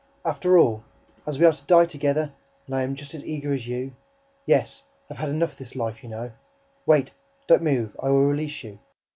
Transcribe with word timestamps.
"After 0.25 0.57
all, 0.57 0.83
as 1.27 1.37
we 1.37 1.45
are 1.45 1.51
to 1.51 1.63
die 1.65 1.85
together... 1.85 2.33
and 2.65 2.73
I 2.75 2.81
am 2.81 2.95
just 2.95 3.13
as 3.13 3.23
eager 3.23 3.53
as 3.53 3.67
you... 3.67 3.93
yes, 4.47 4.81
I 5.11 5.13
have 5.13 5.19
had 5.19 5.29
enough 5.29 5.51
of 5.51 5.57
this 5.59 5.75
life, 5.75 6.01
you 6.01 6.09
know... 6.09 6.31
Wait, 6.87 7.11
don't 7.45 7.61
move, 7.61 7.95
I 8.01 8.09
will 8.09 8.25
release 8.25 8.63
you 8.63 8.79